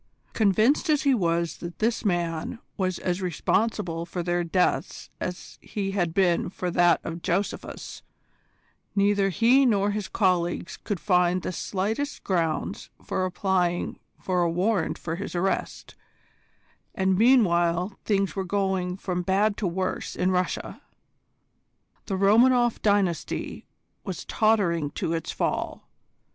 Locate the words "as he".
0.89-1.13, 5.19-5.91